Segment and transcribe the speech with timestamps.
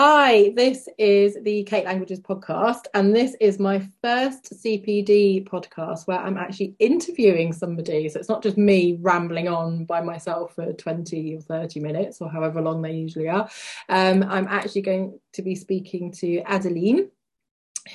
[0.00, 6.20] Hi, this is the Kate Languages podcast, and this is my first CPD podcast where
[6.20, 8.08] I'm actually interviewing somebody.
[8.08, 12.30] So it's not just me rambling on by myself for 20 or 30 minutes or
[12.30, 13.50] however long they usually are.
[13.88, 17.10] Um, I'm actually going to be speaking to Adeline,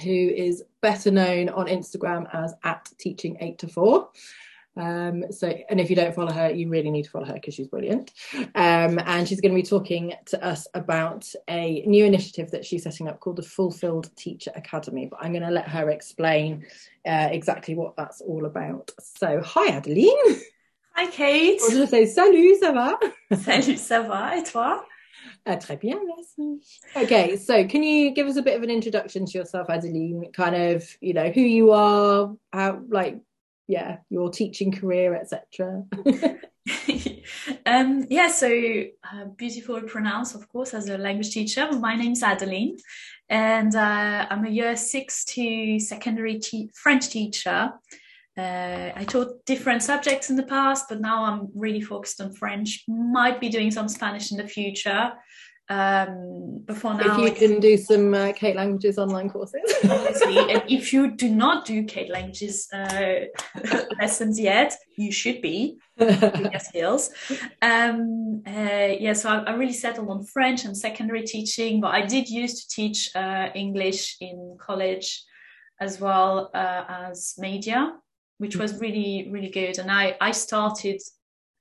[0.04, 4.10] who is better known on Instagram as at teaching eight to four.
[4.76, 7.54] Um, so, and if you don't follow her, you really need to follow her because
[7.54, 8.12] she's brilliant.
[8.56, 12.84] Um, and she's going to be talking to us about a new initiative that she's
[12.84, 15.08] setting up called the Fulfilled Teacher Academy.
[15.10, 16.66] But I'm going to let her explain
[17.06, 18.92] uh, exactly what that's all about.
[19.00, 20.42] So, hi Adeline.
[20.96, 21.60] Hi Kate.
[21.72, 22.98] Je say salut, ça va?
[23.36, 24.86] Salut, ça va, et toi?
[25.46, 26.60] Uh, très bien, merci.
[26.96, 30.32] Okay, so can you give us a bit of an introduction to yourself, Adeline?
[30.34, 33.20] Kind of, you know, who you are, how, like,
[33.74, 35.84] yeah your teaching career etc
[37.66, 38.50] um yeah so
[39.10, 41.66] uh, beautiful pronounced of course as a language teacher.
[41.72, 42.78] My name's adeline
[43.30, 47.72] and uh, i'm a year six to secondary te- french teacher.
[48.36, 52.84] Uh, I taught different subjects in the past, but now I'm really focused on French.
[52.88, 55.14] Might be doing some Spanish in the future
[55.70, 57.22] um, before now.
[57.22, 59.62] If you can do some uh, Kate Languages online courses.
[59.90, 63.22] Obviously, and if you do not do Kate Languages uh,
[64.00, 65.78] lessons yet, you should be.
[65.98, 67.12] your skills.
[67.62, 72.06] Um, uh, yeah, so I, I, really settled on French and secondary teaching, but I
[72.06, 75.24] did used to teach uh, English in college
[75.80, 77.94] as well uh, as media,
[78.40, 79.78] which was really, really good.
[79.78, 81.00] And I, I started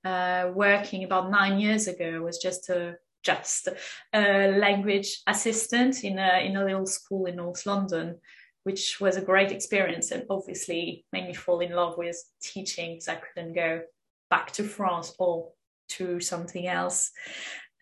[0.04, 2.16] uh, working about nine years ago.
[2.16, 3.68] It was just a just
[4.12, 8.18] a language assistant in a in a little school in North London,
[8.64, 13.08] which was a great experience and obviously made me fall in love with teaching because
[13.08, 13.82] I couldn't go
[14.30, 15.50] back to France or
[15.90, 17.10] to something else.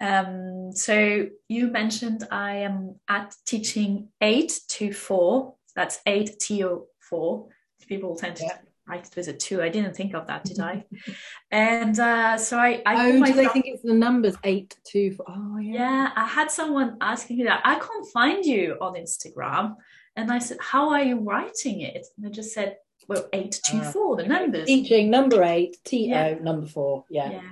[0.00, 5.54] Um, so you mentioned I am at teaching eight to four.
[5.76, 7.48] That's eight to four.
[7.86, 8.58] People tend to yeah
[8.90, 9.62] right visit two.
[9.62, 10.84] I didn't think of that, did I?
[11.50, 15.12] and uh, so I, I oh, do they think it's the numbers eight two?
[15.12, 15.26] Four?
[15.28, 15.74] Oh, yeah.
[15.80, 17.60] Yeah, I had someone asking me that.
[17.64, 19.76] I can't find you on Instagram,
[20.16, 22.76] and I said, "How are you writing it?" And they just said,
[23.08, 26.34] "Well, eight two uh, four, the numbers." Teaching number eight, T O yeah.
[26.40, 27.04] number four.
[27.10, 27.30] Yeah.
[27.30, 27.50] Yeah.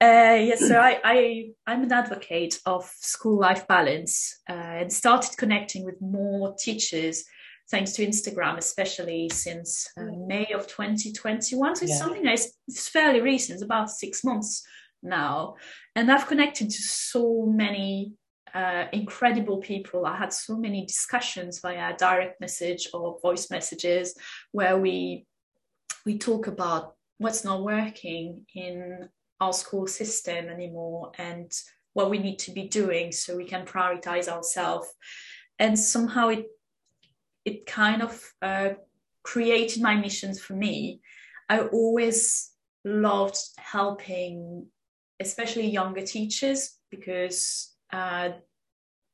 [0.00, 4.92] Uh, yes, yeah, so I, I I'm an advocate of school life balance uh, and
[4.92, 7.24] started connecting with more teachers
[7.70, 10.26] thanks to Instagram, especially since uh, mm.
[10.26, 11.76] May of 2021.
[11.76, 11.98] So it's yeah.
[11.98, 14.64] something that's fairly recent, it's about six months
[15.02, 15.56] now.
[15.96, 18.12] And I've connected to so many
[18.54, 20.06] uh, incredible people.
[20.06, 24.14] I had so many discussions via direct message or voice messages
[24.52, 25.26] where we
[26.06, 29.08] we talk about what's not working in
[29.40, 31.50] our school system anymore and
[31.94, 34.88] what we need to be doing so we can prioritize ourselves.
[35.58, 36.46] And somehow it
[37.44, 38.70] it kind of uh,
[39.22, 41.00] created my missions for me.
[41.48, 42.50] I always
[42.84, 44.66] loved helping,
[45.20, 48.30] especially younger teachers, because uh,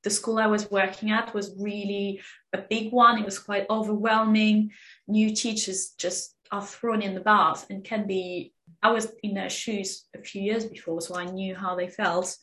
[0.02, 2.20] the school I was working at was really
[2.52, 3.18] a big one.
[3.18, 4.70] It was quite overwhelming.
[5.08, 8.54] New teachers just are thrown in the bath and can be.
[8.82, 12.36] I was in their shoes a few years before, so I knew how they felt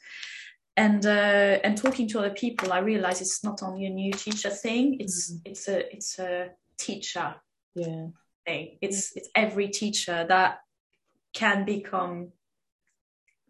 [0.78, 4.52] and uh, and talking to other people, I realize it's not only a new teacher
[4.52, 4.98] thing.
[5.00, 5.52] It's mm-hmm.
[5.52, 7.36] it's a it's a teacher
[7.74, 8.08] yeah.
[8.46, 8.78] thing.
[8.80, 10.60] It's it's every teacher that
[11.34, 12.32] can become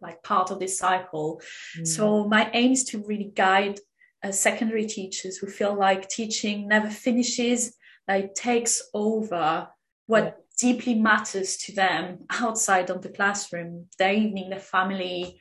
[0.00, 1.42] like part of this cycle.
[1.78, 1.86] Mm.
[1.86, 3.78] So my aim is to really guide
[4.24, 9.68] uh, secondary teachers who feel like teaching never finishes, like takes over
[10.06, 10.32] what yeah.
[10.58, 15.38] deeply matters to them outside of the classroom, their evening, their family,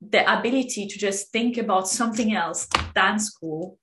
[0.00, 3.78] the ability to just think about something else than school.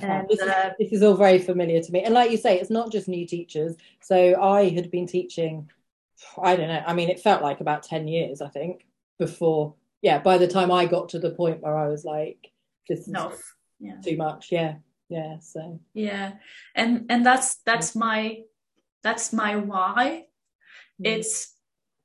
[0.00, 2.02] And, this, is, uh, this is all very familiar to me.
[2.02, 3.74] And like you say, it's not just new teachers.
[4.02, 5.70] So I had been teaching,
[6.42, 8.86] I don't know, I mean, it felt like about 10 years, I think,
[9.18, 12.50] before, yeah, by the time I got to the point where I was like,
[12.88, 13.32] this is no.
[13.80, 14.00] yeah.
[14.02, 14.48] too much.
[14.50, 14.76] Yeah.
[15.08, 15.38] Yeah.
[15.40, 16.32] So, yeah.
[16.74, 18.42] And, and that's, that's my,
[19.02, 20.26] that's my why.
[21.02, 21.06] Mm.
[21.06, 21.54] It's,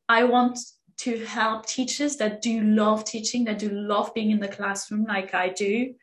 [0.07, 0.59] I want
[0.97, 5.33] to help teachers that do love teaching, that do love being in the classroom, like
[5.33, 5.95] I do,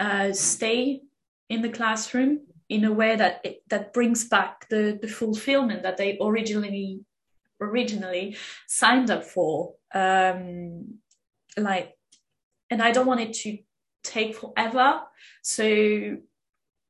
[0.00, 1.02] uh, stay
[1.48, 5.96] in the classroom in a way that it, that brings back the the fulfillment that
[5.96, 7.00] they originally
[7.60, 8.36] originally
[8.66, 9.74] signed up for.
[9.94, 10.98] Um,
[11.56, 11.94] like,
[12.70, 13.58] and I don't want it to
[14.02, 15.02] take forever.
[15.42, 16.16] So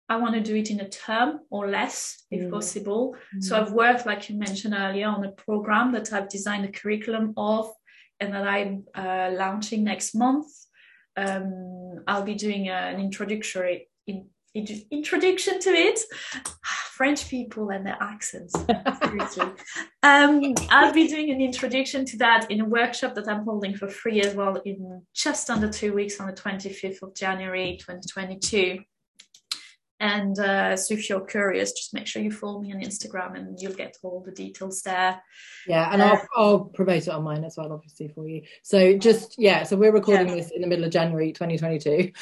[0.08, 2.50] I want to do it in a term or less if mm.
[2.50, 3.16] possible.
[3.34, 3.42] Mm.
[3.42, 7.32] So I've worked, like you mentioned earlier, on a program that I've designed a curriculum
[7.36, 7.70] of
[8.20, 10.46] and that I'm uh, launching next month.
[11.16, 14.28] um, I'll be doing an introductory in,
[14.90, 16.00] introduction to it.
[16.94, 18.54] French people and their accents.
[20.04, 23.88] um, I'll be doing an introduction to that in a workshop that I'm holding for
[23.88, 28.84] free as well in just under two weeks on the 25th of January 2022.
[30.04, 33.58] And uh, so if you're curious, just make sure you follow me on Instagram and
[33.58, 35.22] you'll get all the details there.
[35.66, 38.42] Yeah, and uh, I'll, I'll promote it on mine as well, obviously, for you.
[38.62, 40.34] So just, yeah, so we're recording yeah.
[40.34, 42.12] this in the middle of January 2022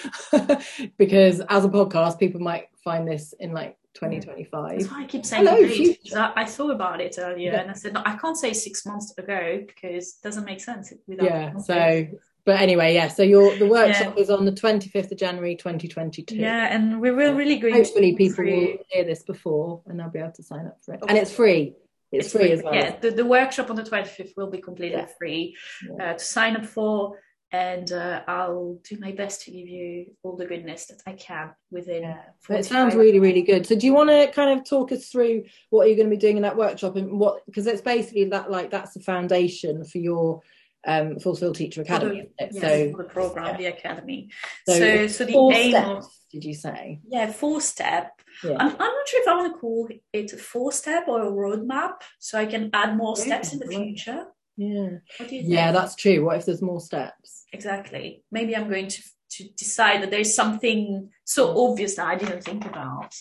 [0.97, 4.79] because as a podcast, people might find this in like 2025.
[4.79, 7.63] That's why I keep saying Hello, I, I, thought about it earlier yeah.
[7.63, 10.93] and I said, no, I can't say six months ago because it doesn't make sense
[11.09, 11.25] without.
[11.25, 12.07] Yeah, so
[12.45, 13.09] but anyway, yeah.
[13.09, 14.23] So your the workshop yeah.
[14.23, 16.37] is on the twenty fifth of January, twenty twenty two.
[16.37, 17.71] Yeah, and we will really go.
[17.71, 21.03] Hopefully, people will hear this before and they'll be able to sign up for it,
[21.03, 21.11] okay.
[21.11, 21.75] and it's free.
[22.11, 22.75] It's, it's free, free, as well.
[22.75, 25.09] Yeah, the, the workshop on the twenty fifth will be completely yeah.
[25.19, 25.57] free
[25.89, 26.11] yeah.
[26.11, 27.19] Uh, to sign up for,
[27.51, 31.53] and uh, I'll do my best to give you all the goodness that I can
[31.71, 32.03] within.
[32.03, 32.23] Yeah.
[32.51, 33.67] It sounds really, really good.
[33.67, 36.21] So, do you want to kind of talk us through what you're going to be
[36.21, 37.47] doing in that workshop and what?
[37.47, 40.43] Because it's basically that, like, that's the foundation for your
[40.87, 42.29] um, Fulfill Teacher Academy.
[42.39, 43.57] yes, so the program, yeah.
[43.57, 44.31] the academy.
[44.67, 47.01] So, so, so the aim steps, of did you say?
[47.09, 48.21] Yeah, four step.
[48.43, 48.57] Yeah.
[48.59, 51.31] I'm, I'm, not sure if I want to call it a four step or a
[51.31, 54.27] roadmap, so I can add more yeah, steps in the future.
[54.57, 54.89] Yeah.
[55.29, 56.25] Yeah, that's true.
[56.25, 57.47] What if there's more steps?
[57.53, 58.23] Exactly.
[58.31, 59.03] Maybe I'm going to
[59.33, 63.15] to decide that there's something so obvious that I didn't think about.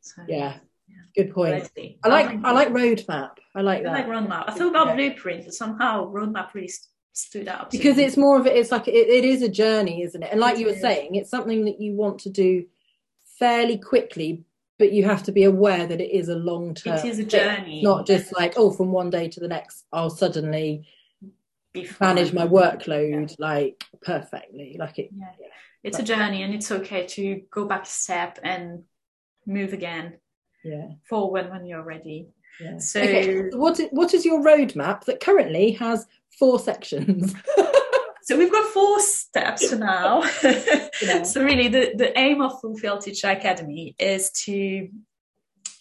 [0.00, 0.58] So, yeah,
[1.16, 1.70] Good point.
[2.04, 3.38] I like I like roadmap.
[3.54, 3.92] I like that.
[3.92, 4.44] I like roadmap.
[4.48, 4.94] I thought about yeah.
[4.96, 6.70] blueprint, but somehow roadmap really
[7.14, 8.54] stood out because it's more of it.
[8.54, 10.28] It's like it, it is a journey, isn't it?
[10.30, 12.66] And like it you were saying, it's something that you want to do
[13.38, 14.44] fairly quickly,
[14.78, 16.98] but you have to be aware that it is a long term.
[16.98, 20.10] It is a journey, not just like oh, from one day to the next, I'll
[20.10, 20.86] suddenly
[21.98, 23.36] manage my workload yeah.
[23.38, 24.76] like perfectly.
[24.78, 25.08] Like it.
[25.14, 25.30] Yeah.
[25.82, 28.82] It's a journey, and it's okay to go back a step and
[29.46, 30.18] move again
[30.66, 32.26] yeah for when when you're ready
[32.60, 32.78] yeah.
[32.78, 33.48] so okay.
[33.50, 36.06] what what is your roadmap that currently has
[36.38, 37.34] four sections
[38.22, 40.22] so we've got four steps now
[41.02, 41.22] yeah.
[41.22, 44.88] so really the, the aim of fulfill teacher academy is to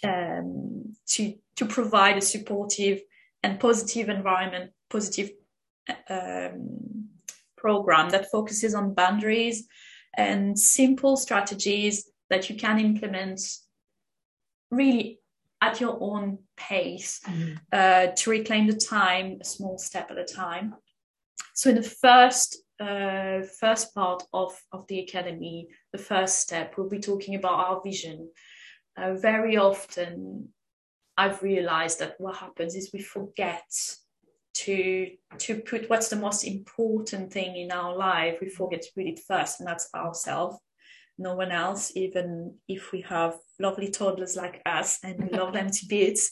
[0.04, 3.02] um, to to provide a supportive
[3.42, 5.32] and positive environment positive
[6.10, 7.08] um,
[7.58, 9.68] program that focuses on boundaries
[10.18, 13.40] and simple strategies that you can implement
[14.76, 15.20] really
[15.62, 17.54] at your own pace mm-hmm.
[17.72, 20.76] uh, to reclaim the time, a small step at a time.
[21.54, 26.90] So in the first uh, first part of, of the academy, the first step, we'll
[26.90, 28.30] be talking about our vision.
[28.98, 30.50] Uh, very often,
[31.18, 33.64] I've realized that what happens is we forget
[34.56, 38.38] to to put what's the most important thing in our life.
[38.42, 40.58] We forget to put it first, and that's ourselves
[41.18, 45.70] no one else, even if we have lovely toddlers like us and we love them
[45.70, 46.32] to bits.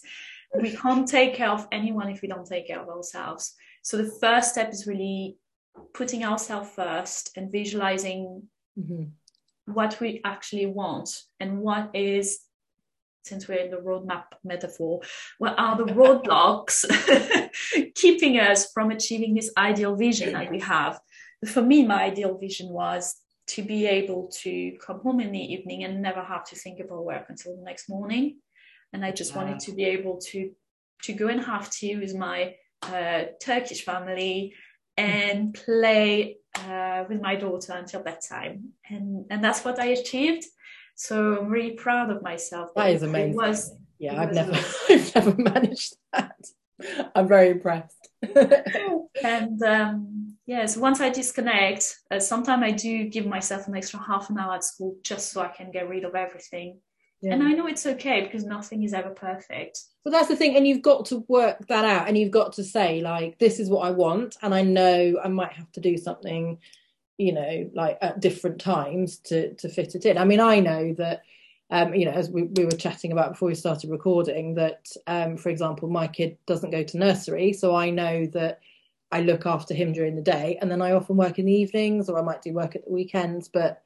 [0.59, 3.56] We can't take care of anyone if we don't take care of ourselves.
[3.81, 5.38] So the first step is really
[5.94, 8.44] putting ourselves first and visualizing
[8.80, 9.03] mm-hmm.
[9.74, 11.09] what we actually want
[11.39, 12.39] and what is
[13.25, 15.00] since we're in the roadmap metaphor,
[15.38, 16.83] what are the roadblocks
[17.95, 21.00] keeping us from achieving this ideal vision that we have?
[21.47, 23.15] For me, my ideal vision was
[23.48, 27.06] to be able to come home in the evening and never have to think about
[27.06, 28.40] work until the next morning.
[28.94, 30.52] And I just wanted to be able to
[31.04, 34.54] to go and have tea with my uh, Turkish family
[34.95, 38.69] and play uh, with my daughter until bedtime.
[38.90, 40.45] And and that's what I achieved.
[40.95, 42.69] So I'm really proud of myself.
[42.76, 43.35] That is amazing.
[43.35, 44.54] Was, yeah, I've never
[44.90, 46.35] I've never managed that.
[47.16, 48.09] I'm very impressed.
[49.23, 54.30] and um, yes, once I disconnect, uh, sometimes I do give myself an extra half
[54.30, 56.80] an hour at school just so I can get rid of everything.
[57.21, 57.33] Yeah.
[57.33, 59.80] And I know it's okay because nothing is ever perfect.
[60.04, 62.64] But that's the thing, and you've got to work that out, and you've got to
[62.64, 65.97] say like, this is what I want, and I know I might have to do
[65.97, 66.57] something,
[67.18, 70.18] you know, like at different times to to fit it in.
[70.18, 71.21] I mean, I know that
[71.69, 75.38] um, you know, as we, we were chatting about before we started recording, that, um,
[75.38, 77.52] for example, my kid doesn't go to nursery.
[77.52, 78.59] So I know that
[79.13, 82.09] I look after him during the day and then I often work in the evenings
[82.09, 83.79] or I might do work at the weekends, but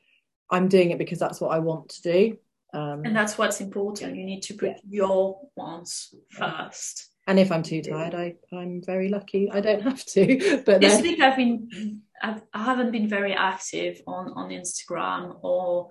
[0.50, 2.38] I'm doing it because that's what I want to do.
[2.74, 4.16] Um, and that's what's important.
[4.16, 4.78] You need to put yeah.
[4.90, 7.10] your wants first.
[7.28, 9.52] And if I'm too tired, I, I'm very lucky.
[9.52, 10.62] I don't have to.
[10.66, 11.04] But this then...
[11.04, 15.90] week I've been, I've, I haven't been very active on on Instagram or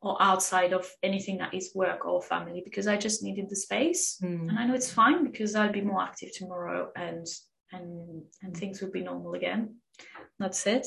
[0.00, 4.18] or outside of anything that is work or family because I just needed the space.
[4.20, 4.48] Mm.
[4.48, 7.24] And I know it's fine because I'll be more active tomorrow and
[7.72, 9.76] and and things would be normal again.
[10.38, 10.86] That's it.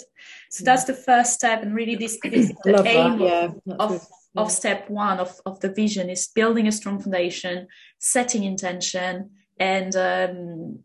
[0.50, 3.26] So that's the first step, and really this, this the Love aim that.
[3.26, 3.46] Yeah.
[3.46, 4.42] of, That's of, good.
[4.42, 7.68] of step one of, of the vision is building a strong foundation,
[8.00, 10.80] setting intention, and um,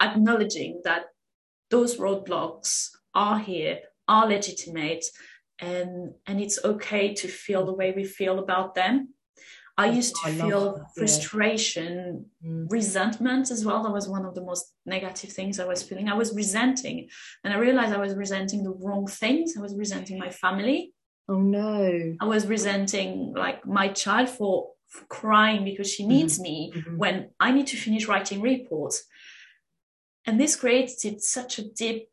[0.00, 1.04] acknowledging that
[1.70, 5.04] those roadblocks are here, are legitimate,
[5.60, 9.14] and and it's okay to feel the way we feel about them.
[9.78, 10.86] I used to I feel that, yeah.
[10.96, 12.66] frustration, Mm.
[12.70, 13.82] resentment as well.
[13.82, 16.08] That was one of the most negative things I was feeling.
[16.08, 17.08] I was resenting,
[17.42, 19.54] and I realized I was resenting the wrong things.
[19.56, 20.92] I was resenting my family.
[21.28, 22.16] Oh no.
[22.20, 26.96] I was resenting like my child for, for crying because she needs me Mhm.
[26.98, 29.04] when I need to finish writing reports.
[30.26, 32.08] And this created such a deep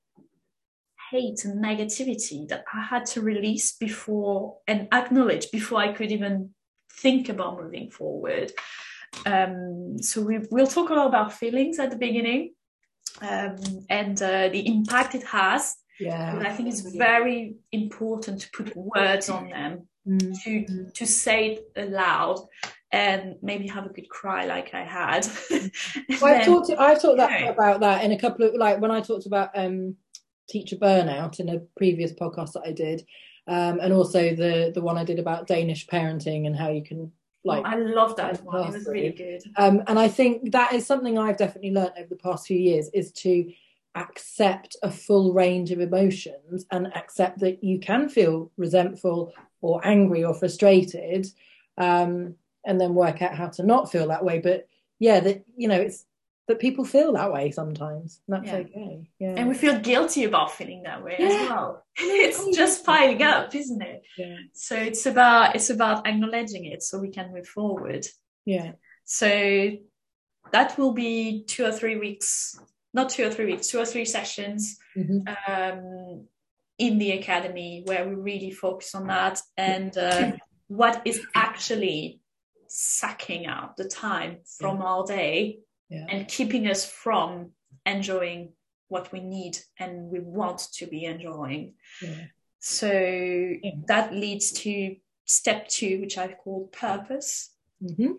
[1.11, 6.53] hate and negativity that I had to release before and acknowledge before I could even
[7.01, 8.51] think about moving forward.
[9.25, 12.53] Um, so we, we'll talk a lot about feelings at the beginning
[13.21, 13.55] um,
[13.89, 15.75] and uh, the impact it has.
[15.99, 16.35] Yeah.
[16.35, 20.33] But I think it's very important to put words on them Mm.
[20.43, 22.39] to to say it aloud
[22.91, 25.27] and maybe have a good cry like I had.
[25.51, 25.71] And
[26.23, 26.69] I've talked.
[26.71, 27.47] I've talked that, Okay.
[27.47, 29.97] about that in a couple of like when I talked about um,
[30.47, 33.05] teacher burnout in a previous podcast that I did,
[33.49, 37.11] um, and also the the one I did about Danish parenting and how you can
[37.43, 37.65] like.
[37.65, 38.67] I love that one.
[38.67, 39.41] It was really good.
[39.57, 42.89] Um, and I think that is something I've definitely learned over the past few years
[42.93, 43.51] is to
[43.95, 50.23] accept a full range of emotions and accept that you can feel resentful or angry
[50.23, 51.25] or frustrated,
[51.79, 52.35] um,
[52.67, 54.37] and then work out how to not feel that way.
[54.37, 54.67] But
[54.99, 56.05] yeah, that you know, it's
[56.49, 58.21] that people feel that way sometimes.
[58.27, 58.61] And that's Yeah.
[58.63, 59.07] okay.
[59.19, 59.35] Yeah.
[59.37, 61.45] And we feel guilty about feeling that way as Yeah.
[61.49, 61.85] well.
[61.95, 64.01] it's just piling up, isn't it?
[64.17, 64.35] yeah.
[64.53, 68.03] So it's about it's about acknowledging it so we can move forward.
[68.45, 68.71] Yeah.
[69.05, 69.29] So
[70.51, 72.59] that will be two or three weeks,
[72.95, 75.19] not two or three weeks, two or three sessions Mhm.
[75.47, 76.27] um,
[76.79, 80.31] in the academy where we really focus on that and uh,
[80.67, 82.21] what is actually
[82.67, 86.05] sucking out the time from our day Yeah.
[86.07, 87.51] and keeping us from
[87.85, 88.53] enjoying
[88.89, 91.73] what we need and we want to be enjoying.
[92.01, 92.25] Yeah.
[92.59, 92.89] So
[93.87, 98.11] that leads to step two, which I've called purpose hmm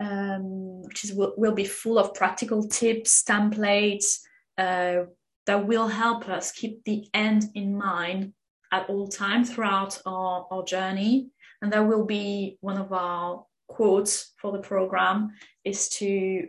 [0.00, 4.20] um, which is will, will be full of practical tips, templates
[4.58, 5.04] uh,
[5.46, 8.32] that will help us keep the end in mind
[8.72, 11.28] at all time throughout our, our journey.
[11.60, 15.32] And that will be one of our quotes for the program
[15.64, 16.48] is to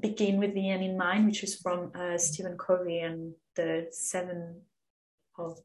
[0.00, 4.62] begin with the end in mind, which is from uh, Stephen Covey and the seven
[5.38, 5.58] of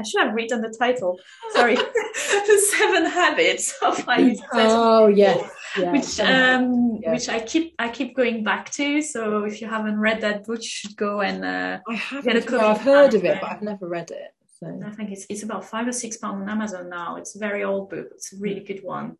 [0.00, 1.18] I should have written the title.
[1.50, 5.50] Sorry, the seven habits of highly Oh yes.
[5.76, 5.90] Yeah.
[5.92, 7.12] which um Yeah.
[7.12, 9.02] which I keep I keep going back to.
[9.02, 12.40] So if you haven't read that book, you should go and uh, I Get a
[12.40, 12.46] haven't.
[12.46, 14.30] copy I've heard of it, but I've never read it.
[14.60, 14.66] So.
[14.86, 17.16] I think it's it's about five or six pounds on Amazon now.
[17.16, 18.08] It's a very old book.
[18.12, 19.16] It's a really good one.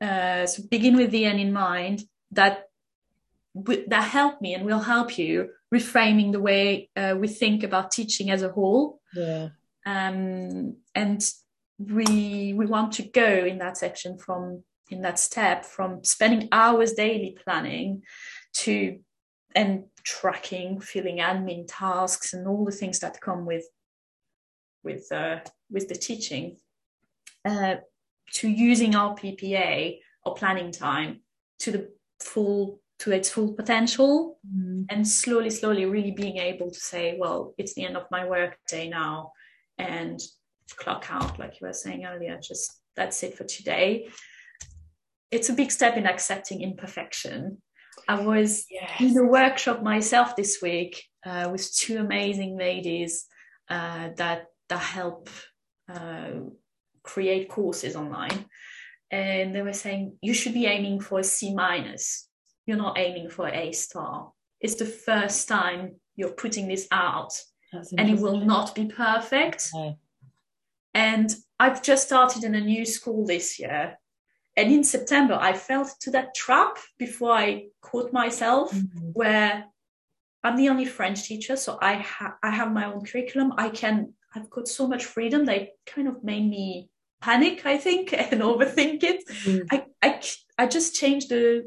[0.00, 2.04] Uh, so begin with the end in mind.
[2.32, 2.69] That
[3.54, 8.30] that helped me and will help you reframing the way uh, we think about teaching
[8.30, 9.00] as a whole.
[9.14, 9.48] Yeah.
[9.86, 11.22] um, and
[11.78, 16.92] we we want to go in that section from in that step from spending hours
[16.92, 18.02] daily planning
[18.52, 18.98] to
[19.54, 23.64] and tracking filling admin tasks and all the things that come with
[24.82, 25.38] with uh,
[25.70, 26.56] with the teaching
[27.44, 27.76] uh,
[28.32, 31.20] to using our PPA or planning time
[31.58, 31.90] to the
[32.20, 34.86] full to its full potential Mm.
[34.90, 38.58] and slowly, slowly, really being able to say, well, it's the end of my work
[38.68, 39.32] day now,
[39.78, 40.20] and
[40.76, 44.08] clock out, like you were saying earlier, just that's it for today.
[45.30, 47.62] It's a big step in accepting imperfection.
[48.08, 48.66] I was
[48.98, 53.26] in a workshop myself this week uh, with two amazing ladies
[53.68, 55.28] uh, that that help
[55.88, 56.32] uh,
[57.02, 58.46] create courses online,
[59.10, 62.28] and they were saying you should be aiming for a C minus.
[62.70, 64.30] You're not aiming for a star.
[64.60, 67.32] It's the first time you're putting this out,
[67.98, 69.70] and it will not be perfect.
[69.74, 69.94] Yeah.
[70.94, 73.98] And I've just started in a new school this year.
[74.56, 79.12] And in September, I fell to that trap before I caught myself Mhm.
[79.14, 79.64] where
[80.44, 83.52] I'm the only French teacher, so I ha- I have my own curriculum.
[83.58, 86.88] I can I've got so much freedom They kind of made me
[87.20, 89.20] panic, I think, and overthink it.
[89.46, 89.66] Mm.
[89.72, 89.76] I,
[90.08, 90.10] I
[90.62, 91.64] I just changed the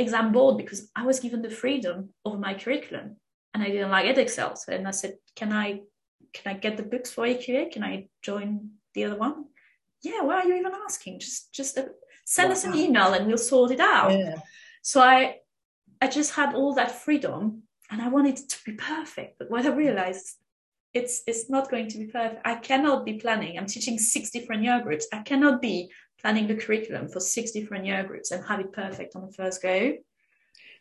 [0.00, 3.16] exam board because I was given the freedom over my curriculum,
[3.54, 4.56] and I didn't like Edexcel.
[4.56, 5.80] So and I said, can I
[6.32, 7.72] can I get the books for AQA?
[7.72, 9.46] Can I join the other one?
[10.02, 10.22] Yeah.
[10.22, 11.20] Why are you even asking?
[11.20, 11.86] Just just uh,
[12.24, 14.12] send us an email and we'll sort it out.
[14.12, 14.36] Yeah.
[14.82, 15.36] So I
[16.00, 19.38] I just had all that freedom and I wanted it to be perfect.
[19.38, 20.36] But what I realized,
[20.94, 22.40] it's it's not going to be perfect.
[22.44, 23.58] I cannot be planning.
[23.58, 25.06] I'm teaching six different year groups.
[25.12, 25.90] I cannot be
[26.20, 29.62] planning the curriculum for six different year groups and have it perfect on the first
[29.62, 29.94] go.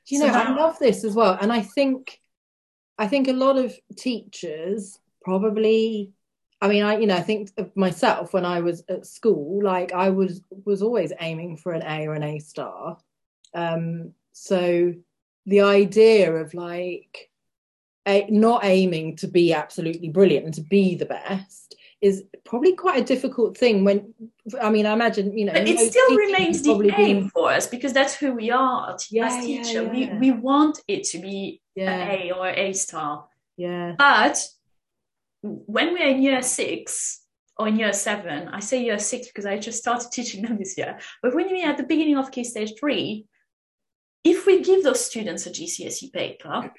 [0.07, 2.19] You so know, now, I love this as well, and I think
[2.97, 6.11] I think a lot of teachers probably
[6.61, 9.93] I mean, I you know, I think of myself when I was at school, like
[9.93, 12.97] I was was always aiming for an A or an A star.
[13.53, 14.93] Um, so
[15.45, 17.29] the idea of like
[18.05, 23.01] a, not aiming to be absolutely brilliant and to be the best is probably quite
[23.01, 24.13] a difficult thing when
[24.61, 27.91] i mean i imagine you know but it still remains the aim for us because
[27.91, 29.83] that's who we are yeah, as teacher.
[29.83, 30.17] Yeah, yeah.
[30.17, 33.25] we we want it to be a or a star.
[33.55, 33.95] Yeah.
[33.97, 34.45] But
[35.41, 37.21] when we're in year six
[37.57, 40.77] or in year seven i say year six because i just started teaching them this
[40.77, 43.25] year but when we're at the beginning of key stage three
[44.23, 46.71] if we give those students a GCSE paper,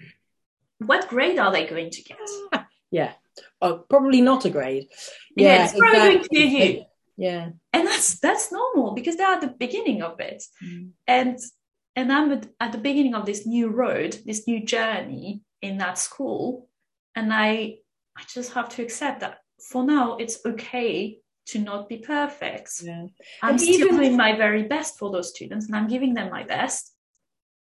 [0.79, 2.19] what grade are they going to get?
[2.91, 3.12] yeah,
[3.61, 4.89] oh, probably not a grade.
[5.37, 6.39] Yeah, yeah it's probably exactly.
[6.39, 6.87] be.
[7.17, 10.91] Yeah, and that's that's normal because they're at the beginning of it, mm.
[11.07, 11.39] and
[11.95, 15.99] and I'm at, at the beginning of this new road, this new journey in that
[15.99, 16.69] school,
[17.15, 17.79] and I
[18.17, 22.71] I just have to accept that for now it's okay to not be perfect.
[22.83, 23.07] Yeah.
[23.43, 26.31] I'm and still even, doing my very best for those students and I'm giving them
[26.31, 26.95] my best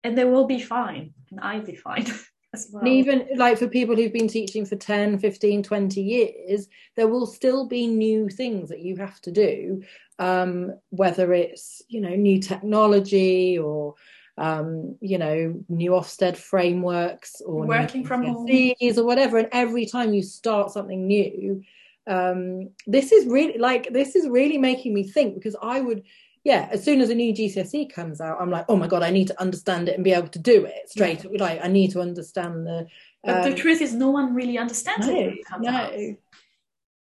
[0.04, 2.06] and they will be fine and I'll be fine.
[2.72, 2.84] Well.
[2.84, 7.26] And even like for people who've been teaching for 10, 15, 20 years, there will
[7.26, 9.84] still be new things that you have to do,
[10.20, 13.96] um, whether it's, you know, new technology or,
[14.38, 18.46] um, you know, new Ofsted frameworks or working from home
[18.98, 19.38] or whatever.
[19.38, 21.64] And every time you start something new,
[22.08, 26.04] um, this is really like, this is really making me think because I would,
[26.44, 29.12] yeah, as soon as a new GCSE comes out, I'm like, oh my god, I
[29.12, 31.24] need to understand it and be able to do it straight.
[31.24, 31.40] Yeah.
[31.40, 32.88] Like, I need to understand the.
[33.24, 35.38] But the um, truth is, no one really understands no, it.
[35.60, 35.70] no.
[35.70, 35.94] Out.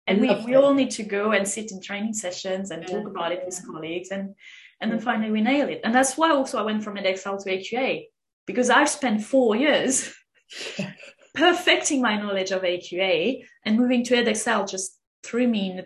[0.07, 2.95] And we, we all need to go and sit in training sessions and yeah.
[2.95, 4.35] talk about it with colleagues, and
[4.79, 5.81] and then finally we nail it.
[5.83, 8.05] And that's why also I went from Edexcel to AQA
[8.45, 10.13] because I've spent four years
[11.33, 15.81] perfecting my knowledge of AQA, and moving to Edexcel just threw me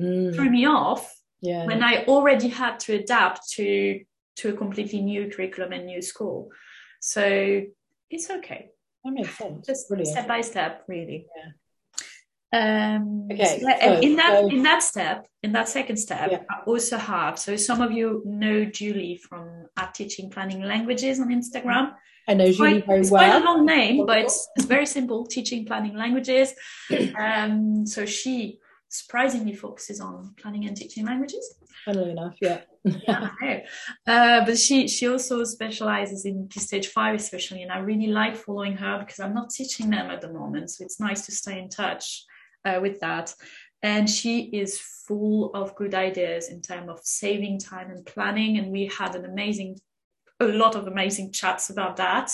[0.00, 0.34] mm.
[0.34, 1.12] threw me off
[1.46, 1.66] yeah.
[1.66, 4.00] when I already had to adapt to
[4.36, 6.50] to a completely new curriculum and new school.
[7.00, 7.62] So
[8.10, 8.70] it's okay.
[9.04, 9.66] That makes sense.
[9.66, 10.10] Just Brilliant.
[10.10, 11.26] step by step, really.
[11.36, 11.52] Yeah.
[12.52, 13.60] Um, okay.
[13.60, 16.42] So, so, in that so, in that step, in that second step, yeah.
[16.50, 17.38] I also have.
[17.38, 21.94] So some of you know Julie from at Teaching Planning Languages on Instagram.
[22.28, 23.22] I know Julie quite, very it's well.
[23.22, 25.26] It's quite a long name, but it's, it's very simple.
[25.26, 26.54] Teaching Planning Languages.
[27.18, 31.56] Um, so she surprisingly focuses on planning and teaching languages.
[31.84, 32.62] Funnily enough, yeah.
[32.84, 33.60] yeah, I know.
[34.06, 38.36] Uh, but she she also specializes in Key Stage 5 especially, and I really like
[38.36, 41.58] following her because I'm not teaching them at the moment, so it's nice to stay
[41.58, 42.24] in touch
[42.64, 43.34] uh, with that.
[43.82, 48.72] And she is full of good ideas in terms of saving time and planning, and
[48.72, 49.78] we had an amazing
[50.40, 52.30] a lot of amazing chats about that.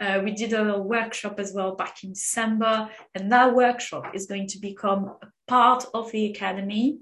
[0.00, 4.46] Uh, we did a workshop as well back in December, and that workshop is going
[4.48, 6.98] to become a part of the academy.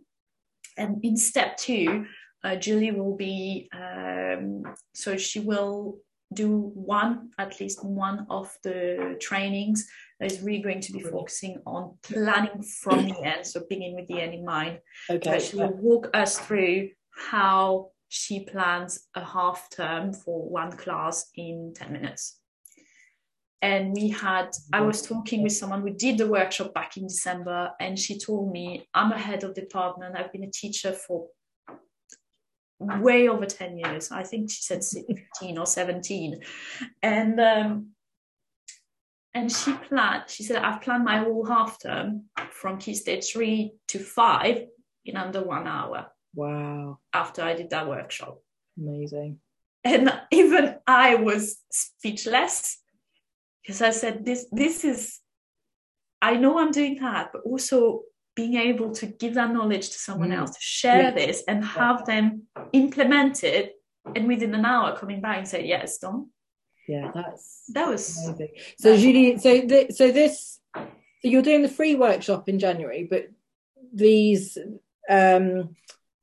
[0.76, 2.06] And in step two,
[2.42, 5.98] uh, Julie will be, um, so she will
[6.32, 9.86] do one, at least one of the trainings
[10.18, 13.46] that is really going to be focusing on planning from the end.
[13.46, 14.80] So begin with the end in mind.
[15.08, 15.38] Okay.
[15.38, 16.90] she will walk us through
[17.30, 22.40] how she plans a half term for one class in 10 minutes
[23.64, 27.70] and we had i was talking with someone who did the workshop back in december
[27.80, 30.16] and she told me i'm a head of department.
[30.16, 31.28] I've been a teacher for
[32.80, 34.10] way over 10 years.
[34.10, 36.40] I think she said 15 or 17
[37.02, 37.88] and um,
[39.32, 43.72] and she planned she said i've planned my whole half term from key stage three
[43.88, 44.66] to five
[45.04, 46.98] in under one hour wow.
[47.12, 48.40] after i did that workshop.
[48.78, 49.38] Amazing.
[49.84, 52.83] And even i was speechless
[53.64, 55.20] because I said this this is
[56.20, 58.02] I know I'm doing that, but also
[58.34, 60.38] being able to give that knowledge to someone mm.
[60.38, 61.10] else, to share yeah.
[61.10, 62.14] this and have yeah.
[62.14, 63.74] them implement it,
[64.14, 66.26] and within an hour coming back and say, "Yeah, it's done."
[66.88, 68.48] Yeah, that's that was amazing.
[68.78, 70.84] So, Julie, so th- so this so
[71.22, 73.28] you're doing the free workshop in January, but
[73.92, 74.58] these
[75.08, 75.76] um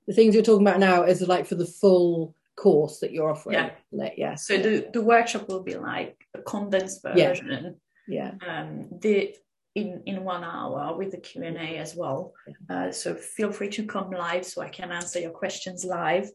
[0.07, 3.71] the things you're talking about now is like for the full course that you're offering.
[3.91, 4.09] Yeah.
[4.17, 4.35] yeah.
[4.35, 7.75] So the, the workshop will be like a condensed version.
[8.07, 8.31] Yeah.
[8.39, 8.61] yeah.
[8.61, 9.35] Um, the
[9.73, 12.33] in in one hour with the Q and A as well.
[12.69, 16.29] Uh, so feel free to come live so I can answer your questions live.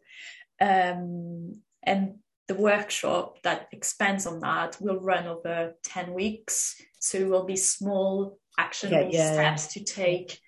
[0.61, 2.17] Um, and
[2.49, 6.81] the workshop that expands on that will run over 10 weeks.
[6.99, 9.33] So it will be small actionable yeah, yeah.
[9.33, 10.41] steps to take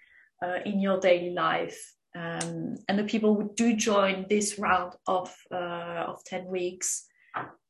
[0.42, 1.94] uh, in your daily life.
[2.18, 7.06] Um, and the people who do join this round of, uh, of 10 weeks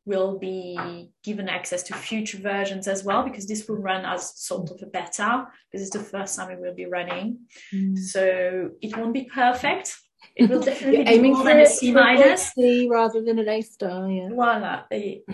[0.07, 4.71] will be given access to future versions as well because this will run as sort
[4.71, 7.41] of a beta because it's the first time it will be running.
[7.75, 7.99] Mm.
[7.99, 9.95] So it won't be perfect
[10.37, 12.53] it will definitely be aiming more for than a C minus.
[12.53, 14.29] C rather than an A star, yeah.
[14.29, 14.83] Voila,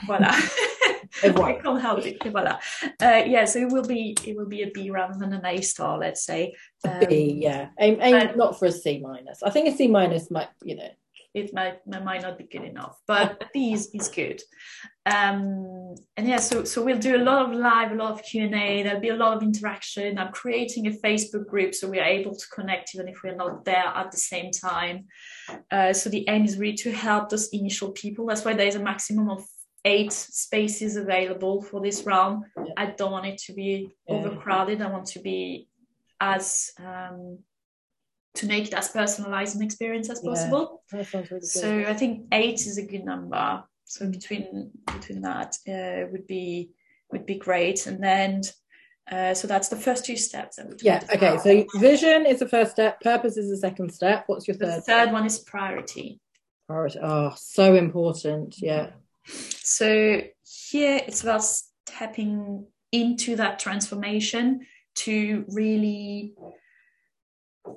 [0.07, 0.35] voila.
[1.22, 2.22] I can't help it.
[2.22, 2.59] Voila.
[3.00, 5.61] Uh, yeah, so it will be it will be a B rather than an A
[5.61, 6.55] star, let's say.
[6.87, 7.68] Um, a B, yeah.
[7.79, 9.42] Aim, aim not for a C minus.
[9.42, 10.90] I think a C minus might, you know,
[11.35, 14.40] it might might not be good enough but a B is, is good
[15.07, 18.83] um, and yeah so so we'll do a lot of live a lot of q&a
[18.83, 22.35] there'll be a lot of interaction i'm creating a facebook group so we are able
[22.35, 25.05] to connect even if we're not there at the same time
[25.72, 28.83] uh, so the aim is really to help those initial people that's why there's a
[28.83, 29.42] maximum of
[29.85, 32.73] eight spaces available for this round yeah.
[32.77, 34.14] i don't want it to be yeah.
[34.14, 35.68] overcrowded i want to be
[36.20, 37.38] as um,
[38.35, 40.83] to make it as personalized an experience as possible.
[40.92, 43.62] Yeah, really so I think eight is a good number.
[43.85, 46.70] So between between that uh, would be
[47.11, 47.87] would be great.
[47.87, 48.42] And then
[49.11, 50.59] uh, so that's the first two steps.
[50.81, 51.03] yeah.
[51.14, 51.38] Okay.
[51.38, 53.01] So vision is the first step.
[53.01, 54.25] Purpose is the second step.
[54.27, 54.85] What's your the third?
[54.85, 56.20] third one is priority.
[56.66, 56.99] Priority.
[57.03, 58.57] Oh, so important.
[58.59, 58.90] Yeah.
[59.27, 64.61] So here it's about stepping into that transformation
[64.97, 66.35] to really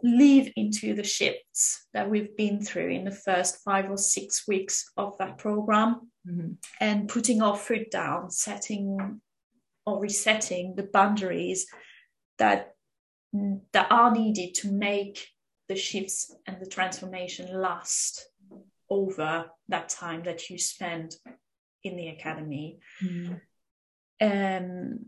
[0.03, 4.91] live into the shifts that we've been through in the first five or six weeks
[4.97, 6.51] of that program mm-hmm.
[6.81, 9.21] and putting our foot down, setting
[9.85, 11.65] or resetting the boundaries
[12.37, 12.73] that
[13.73, 15.27] that are needed to make
[15.67, 18.29] the shifts and the transformation last
[18.89, 21.15] over that time that you spend
[21.83, 22.79] in the academy.
[23.03, 23.33] Mm-hmm.
[24.19, 25.05] Um,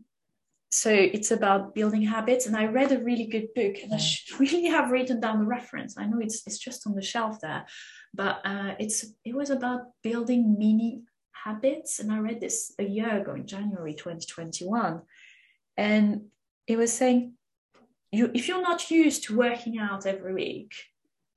[0.72, 2.46] so it's about building habits.
[2.46, 5.46] And i read a really good book and i should really have written down the
[5.46, 5.98] reference.
[5.98, 7.66] I know it's, it's just on the shelf there
[8.14, 12.00] but uh, it's it was about building mini habits.
[12.00, 15.02] And i read this a year ago in january 2021
[15.78, 16.22] and
[16.68, 17.34] it was saying
[18.12, 20.74] you if you're not used to working out every week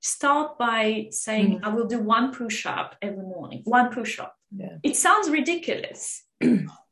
[0.03, 1.63] start by saying mm.
[1.63, 4.77] i will do one push-up every morning one push-up yeah.
[4.83, 6.23] it sounds ridiculous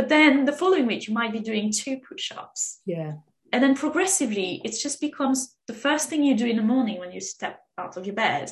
[0.00, 2.80] But then the following week, you might be doing two push ups.
[2.86, 3.16] Yeah.
[3.52, 7.12] And then progressively, it just becomes the first thing you do in the morning when
[7.12, 8.50] you step out of your bed.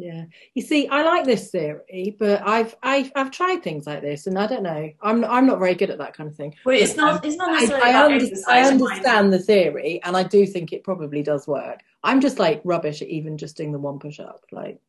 [0.00, 0.24] Yeah.
[0.54, 4.38] You see, I like this theory, but I've I've I've tried things like this, and
[4.38, 4.90] I don't know.
[5.02, 6.54] I'm I'm not very good at that kind of thing.
[6.64, 7.24] Well, it's not.
[7.24, 7.90] It's not necessarily.
[7.90, 11.80] I, I, under, I understand the theory, and I do think it probably does work.
[12.02, 14.44] I'm just like rubbish at even just doing the one push up.
[14.50, 14.80] Like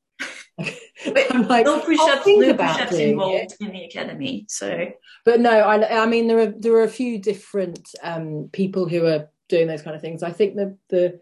[1.32, 3.56] I'm like, no push-ups, no push-ups involved it.
[3.60, 4.46] in the academy.
[4.48, 4.92] So,
[5.26, 9.06] but no, I, I mean, there are there are a few different um, people who
[9.06, 10.24] are doing those kind of things.
[10.24, 11.20] I think the the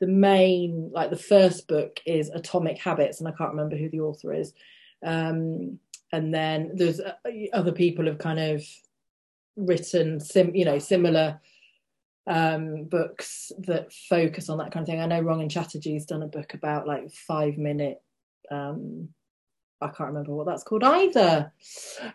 [0.00, 4.00] the main, like the first book, is Atomic Habits, and I can't remember who the
[4.00, 4.52] author is.
[5.04, 5.78] Um,
[6.12, 7.14] and then there's uh,
[7.52, 8.64] other people have kind of
[9.56, 11.40] written sim, you know, similar
[12.26, 15.00] um, books that focus on that kind of thing.
[15.00, 18.02] I know Rangan Chatterjee's done a book about like five minute
[18.50, 19.08] um,
[19.80, 21.52] I can't remember what that's called either.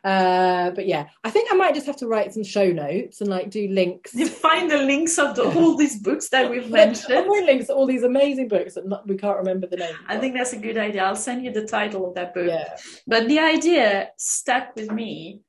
[0.04, 3.30] Uh, but yeah, I think I might just have to write some show notes and
[3.30, 4.16] like do links.
[4.16, 7.28] You find the links of the, all these books that we've mentioned.
[7.28, 9.96] Links to all these amazing books that not, we can't remember the name.
[10.08, 11.04] I think that's a good idea.
[11.04, 12.48] I'll send you the title of that book.
[12.48, 12.76] Yeah.
[13.06, 15.42] But the idea stuck with me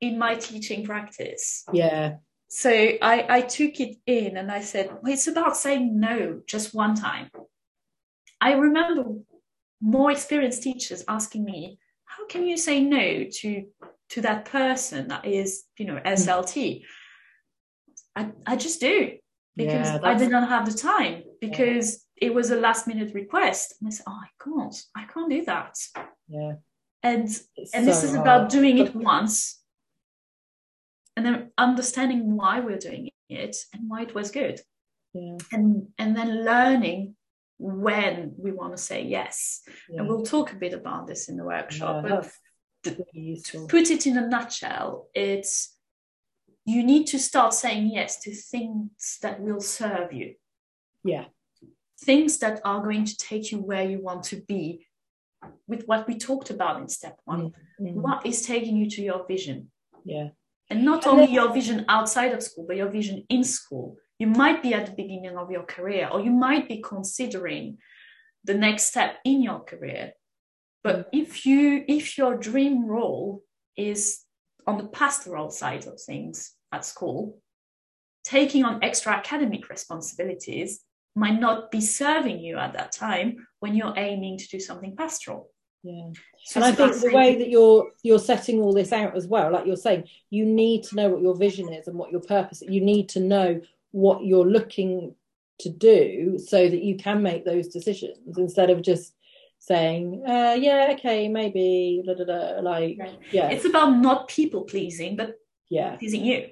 [0.00, 1.64] in my teaching practice.
[1.72, 2.16] Yeah.
[2.48, 6.74] So I, I took it in and I said, well, it's about saying no just
[6.74, 7.30] one time.
[8.40, 9.04] I remember
[9.80, 13.66] more experienced teachers asking me, how can you say no to
[14.10, 16.06] to that person that is, you know, hmm.
[16.06, 16.82] SLT?
[18.16, 19.12] I, I just do
[19.56, 22.28] because yeah, I did not have the time because yeah.
[22.28, 23.74] it was a last minute request.
[23.80, 25.76] And I said, Oh, I can't, I can't do that.
[26.28, 26.54] Yeah.
[27.02, 28.22] And it's and so this is hard.
[28.22, 29.60] about doing it once
[31.16, 34.60] and then understanding why we're doing it and why it was good.
[35.14, 35.36] Yeah.
[35.52, 37.16] And and then learning
[37.60, 39.60] when we want to say yes.
[39.88, 40.00] Yeah.
[40.00, 42.04] And we'll talk a bit about this in the workshop.
[42.04, 42.22] Yeah,
[42.84, 43.04] but
[43.52, 45.76] to put it in a nutshell, it's
[46.64, 50.34] you need to start saying yes to things that will serve you.
[51.04, 51.26] Yeah.
[52.02, 54.86] Things that are going to take you where you want to be
[55.66, 57.52] with what we talked about in step one.
[57.80, 58.00] Mm-hmm.
[58.00, 59.70] What is taking you to your vision?
[60.04, 60.28] Yeah.
[60.70, 63.96] And not and only then- your vision outside of school, but your vision in school
[64.20, 67.78] you might be at the beginning of your career or you might be considering
[68.44, 70.12] the next step in your career
[70.82, 71.04] But mm.
[71.12, 73.42] if you if your dream role
[73.76, 74.24] is
[74.66, 77.40] on the pastoral side of things at school,
[78.24, 80.80] taking on extra academic responsibilities
[81.16, 85.50] might not be serving you at that time when you're aiming to do something pastoral.
[85.82, 86.10] Yeah.
[86.44, 89.50] So and I think the way that you're you're setting all this out as well,
[89.52, 92.62] like you're saying, you need to know what your vision is and what your purpose.
[92.62, 93.60] You need to know
[93.92, 95.14] what you're looking
[95.60, 99.14] to do so that you can make those decisions instead of just
[99.58, 102.98] saying, uh, yeah, okay, maybe, da, da, da, like,
[103.30, 103.50] yeah.
[103.50, 106.48] It's about not people pleasing, but yeah, pleasing you.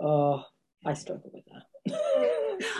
[0.00, 0.44] Oh,
[0.84, 1.62] I struggle with that.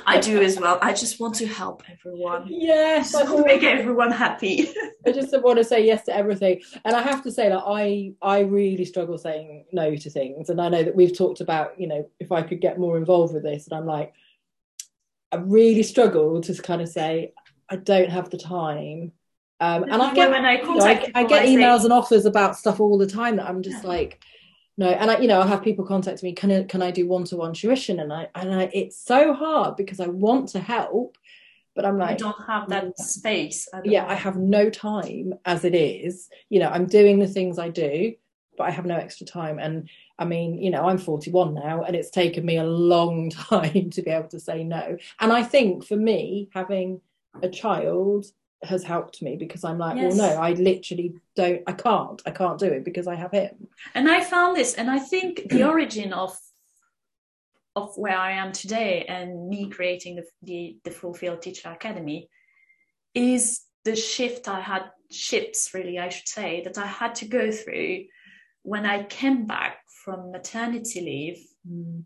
[0.07, 0.79] I do as well.
[0.83, 2.47] I just want to help everyone.
[2.49, 4.69] Yes, I want to make everyone happy.
[5.07, 8.13] I just want to say yes to everything, and I have to say that I
[8.21, 11.87] I really struggle saying no to things, and I know that we've talked about you
[11.87, 14.13] know if I could get more involved with this, and I'm like,
[15.33, 17.33] I really struggle to kind of say
[17.69, 19.13] I don't have the time.
[19.63, 22.81] Um, and I get, I, you know, I, I, get emails and offers about stuff
[22.81, 23.91] all the time that I'm just yeah.
[23.91, 24.23] like,
[24.81, 27.07] no and i you know i have people contact me can I, can I do
[27.07, 28.01] one-to-one tuition?
[28.01, 31.16] And i and I, it's so hard because i want to help
[31.77, 35.64] but i'm like I don't have that space I yeah i have no time as
[35.64, 36.29] it is.
[36.49, 38.14] You know i'm doing the things i do
[38.59, 39.59] but i have no extra time.
[39.59, 39.88] And
[40.19, 44.03] i mean you know i'm 41 now and it's taken me a long time to
[44.03, 44.97] be able to say no.
[45.21, 47.01] And i think for me having
[47.43, 48.27] a child
[48.62, 50.16] has helped me because I'm like, yes.
[50.16, 53.68] well, no, I literally don't, I can't, I can't do it because I have him.
[53.94, 56.37] And I found this, and I think the origin of
[57.77, 62.29] of where I am today and me creating the the, the Fulfilled Teacher Academy
[63.14, 67.51] is the shift I had, shifts really, I should say, that I had to go
[67.51, 68.05] through
[68.62, 72.03] when I came back from maternity leave mm.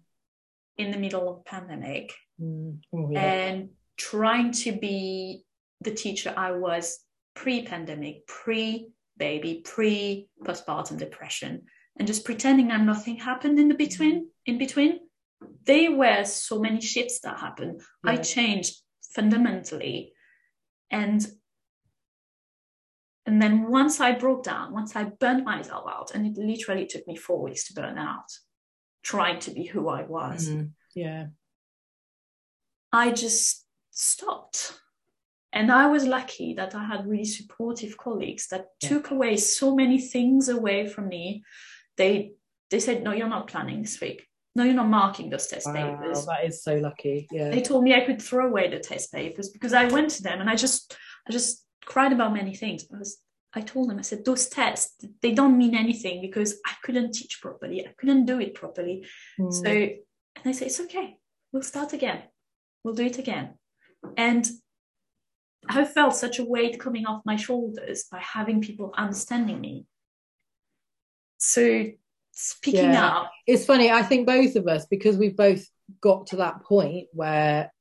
[0.76, 2.78] in the middle of pandemic mm.
[2.94, 3.20] oh, yeah.
[3.20, 5.44] and trying to be
[5.84, 6.98] the teacher I was
[7.34, 11.62] pre pandemic, pre baby, pre postpartum depression,
[11.98, 15.00] and just pretending that nothing happened in the between, in between.
[15.64, 17.80] There were so many shifts that happened.
[18.04, 18.12] Yeah.
[18.12, 18.76] I changed
[19.14, 20.12] fundamentally.
[20.90, 21.26] And
[23.26, 27.06] and then once I broke down, once I burned myself out, and it literally took
[27.06, 28.30] me four weeks to burn out,
[29.02, 30.48] trying to be who I was.
[30.50, 31.26] Mm, yeah.
[32.92, 34.78] I just stopped.
[35.54, 38.88] And I was lucky that I had really supportive colleagues that yeah.
[38.88, 41.44] took away so many things away from me.
[41.96, 42.32] They
[42.70, 44.26] they said, No, you're not planning this week.
[44.56, 46.26] No, you're not marking those test wow, papers.
[46.26, 47.28] That is so lucky.
[47.30, 47.50] Yeah.
[47.50, 50.40] They told me I could throw away the test papers because I went to them
[50.40, 50.96] and I just
[51.28, 52.84] I just cried about many things.
[52.92, 53.18] I was
[53.56, 57.40] I told them, I said, those tests, they don't mean anything because I couldn't teach
[57.40, 57.86] properly.
[57.86, 59.06] I couldn't do it properly.
[59.38, 59.52] Mm.
[59.52, 61.18] So, and they say, it's okay.
[61.52, 62.22] We'll start again.
[62.82, 63.54] We'll do it again.
[64.16, 64.44] And
[65.68, 69.86] I felt such a weight coming off my shoulders by having people understanding me.
[71.38, 71.86] So
[72.32, 73.06] speaking yeah.
[73.06, 73.30] up.
[73.46, 75.66] It's funny, I think both of us, because we've both
[76.00, 77.72] got to that point where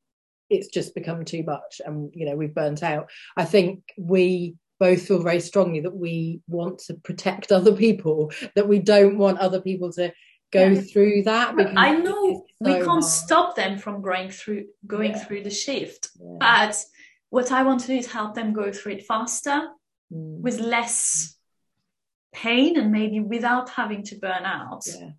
[0.50, 3.10] it's just become too much and you know we've burnt out.
[3.36, 8.68] I think we both feel very strongly that we want to protect other people, that
[8.68, 10.14] we don't want other people to
[10.52, 10.82] go yeah.
[10.82, 11.56] through that.
[11.76, 13.04] I know so we can't hard.
[13.04, 15.24] stop them from going through going yeah.
[15.24, 16.78] through the shift, but
[17.34, 19.68] what I want to do is help them go through it faster
[20.14, 20.40] mm.
[20.40, 21.36] with less
[22.32, 24.84] pain and maybe without having to burn out.
[24.86, 25.10] Yeah.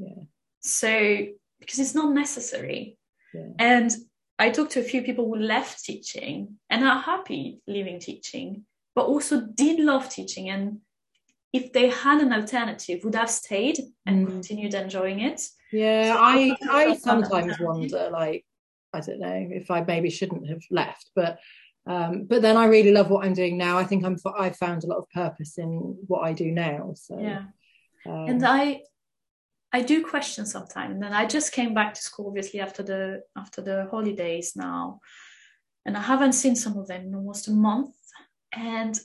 [0.00, 0.22] Yeah.
[0.58, 1.26] So
[1.60, 2.98] because it's not necessary.
[3.32, 3.50] Yeah.
[3.60, 3.92] And
[4.40, 8.64] I talked to a few people who left teaching and are happy leaving teaching,
[8.96, 10.80] but also did love teaching and
[11.52, 14.30] if they had an alternative would have stayed and mm.
[14.30, 15.40] continued enjoying it.
[15.70, 18.44] Yeah, so I I sometimes wonder like
[18.96, 21.38] I don't know if I maybe shouldn't have left, but
[21.86, 23.78] um, but then I really love what I'm doing now.
[23.78, 26.92] I think I'm I've found a lot of purpose in what I do now.
[26.94, 27.44] So yeah,
[28.06, 28.82] um, and I
[29.72, 31.02] I do question sometimes.
[31.04, 35.00] And I just came back to school obviously after the after the holidays now,
[35.84, 37.94] and I haven't seen some of them in almost a month,
[38.52, 38.98] and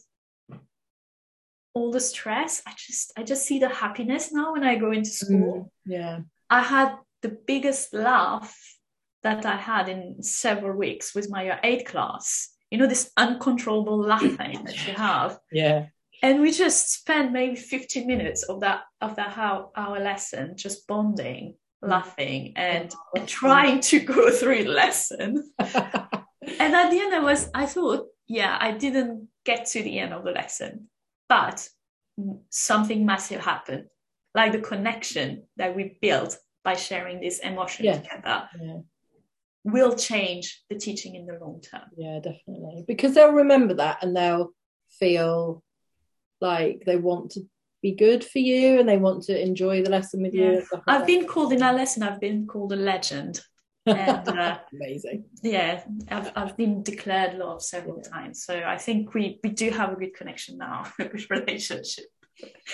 [1.73, 5.10] all the stress i just i just see the happiness now when i go into
[5.10, 8.58] school mm, yeah i had the biggest laugh
[9.24, 12.50] that I had in several weeks with my eighth class.
[12.70, 15.38] You know, this uncontrollable laughing that you have.
[15.52, 15.88] Yeah.
[16.24, 20.88] And we just spent maybe 15 minutes of that of that how our lesson just
[20.88, 25.52] bonding, laughing, and, oh, and trying to go through the lesson.
[25.60, 30.14] and at the end, I was I thought, yeah, I didn't get to the end
[30.14, 30.88] of the lesson,
[31.28, 31.68] but
[32.50, 33.86] something massive happened,
[34.36, 37.98] like the connection that we built by sharing this emotion yeah.
[37.98, 38.48] together.
[38.62, 38.78] Yeah
[39.63, 41.84] will change the teaching in the long term.
[41.95, 42.84] Yeah, definitely.
[42.88, 44.52] Because they'll remember that and they'll
[45.00, 45.63] feel
[46.39, 47.41] like they want to
[47.82, 50.52] be good for you and they want to enjoy the lesson with Yeah.
[50.52, 50.56] you.
[50.71, 51.08] like I've that.
[51.08, 52.04] been called in our lesson.
[52.04, 53.41] I've been called a legend.
[53.88, 55.26] and uh, amazing.
[55.41, 58.43] yeah, I've, I've been declared love several times.
[58.43, 62.06] So I think we we do have a good connection now with relationship.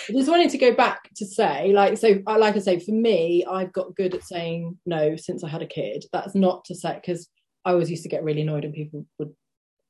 [0.08, 2.92] I just wanted to go back to say, like, so, uh, like I say, for
[2.92, 6.04] me, I've got good at saying no since I had a kid.
[6.12, 7.28] That's not to say because
[7.64, 9.34] I always used to get really annoyed when people would,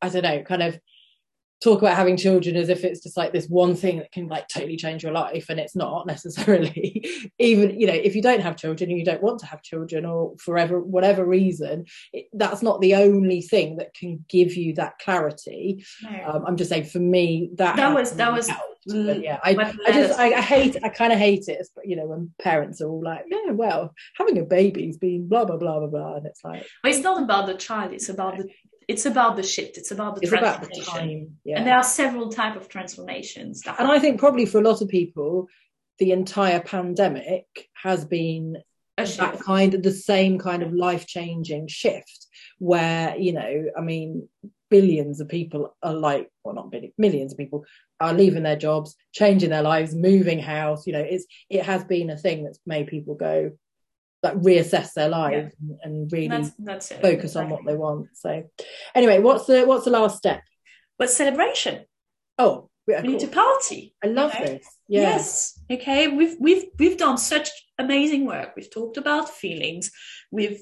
[0.02, 0.78] I don't know, kind of
[1.61, 4.47] talk about having children as if it's just like this one thing that can like
[4.49, 7.05] totally change your life, and it's not necessarily.
[7.38, 10.05] Even you know, if you don't have children and you don't want to have children,
[10.05, 14.99] or forever whatever reason, it, that's not the only thing that can give you that
[14.99, 15.85] clarity.
[16.03, 16.25] No.
[16.27, 18.51] Um, I'm just saying, for me, that That was- that was.
[18.87, 19.51] But yeah, I,
[19.87, 22.88] I just I, I hate I kind of hate it you know when parents are
[22.88, 26.42] all like yeah well having a baby's been blah blah blah blah blah and it's
[26.42, 27.92] like But it's not about the child.
[27.92, 28.49] It's about the
[28.88, 29.77] it's about the shift.
[29.77, 31.27] It's about the it's about the transformation.
[31.27, 33.61] time yeah And there are several type of transformations.
[33.62, 35.46] That and I think probably for a lot of people
[35.98, 38.57] the entire pandemic has been
[38.96, 42.27] a that kind of the same kind of life changing shift
[42.59, 44.29] where you know I mean
[44.70, 47.64] billions of people are like well not billions millions of people
[48.01, 52.11] are leaving their jobs changing their lives moving house you know it's it has been
[52.11, 53.51] a thing that's made people go
[54.22, 58.42] like reassess their lives and, and really That's that's focus on what they want so
[58.94, 60.42] anyway what's the what's the last step
[60.98, 61.85] But celebration.
[62.38, 63.94] oh yeah, We need to party.
[64.02, 64.46] i love you know?
[64.46, 65.00] this yeah.
[65.02, 65.61] Yes.
[65.70, 66.09] Okay.
[66.09, 68.54] We've we've we've done such amazing work.
[68.57, 69.90] We've talked about feelings.
[70.31, 70.61] We've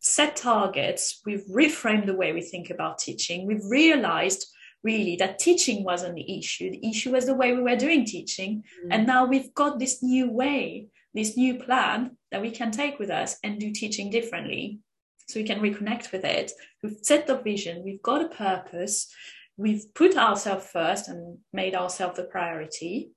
[0.00, 1.20] set targets.
[1.26, 3.46] We've reframed the way we think about teaching.
[3.46, 4.46] We've realized
[4.82, 6.70] really that teaching wasn't the issue.
[6.70, 8.64] The issue was the way we were doing teaching.
[8.86, 8.88] Mm.
[8.90, 13.10] And now we've got this new way, this new plan that we can take with
[13.10, 14.80] us and do teaching differently.
[15.28, 16.52] So we can reconnect with it.
[16.82, 17.84] We've set the vision.
[17.84, 19.12] We've got a purpose.
[19.56, 23.10] We've put ourselves first and made ourselves the priority.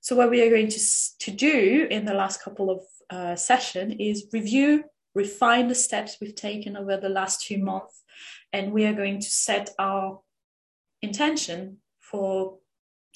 [0.00, 0.80] So what we are going to,
[1.20, 6.34] to do in the last couple of uh, session is review, refine the steps we've
[6.34, 8.02] taken over the last two months,
[8.52, 10.20] and we are going to set our
[11.02, 12.58] intention for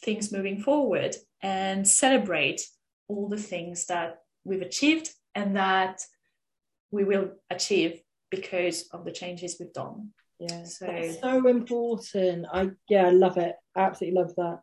[0.03, 2.63] things moving forward and celebrate
[3.09, 6.01] all the things that we've achieved and that
[6.91, 10.11] we will achieve because of the changes we've done.
[10.39, 12.47] Yeah, So- so important.
[12.53, 13.55] I yeah, I love it.
[13.75, 14.61] I absolutely love that